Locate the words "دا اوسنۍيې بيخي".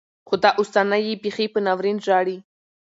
0.43-1.45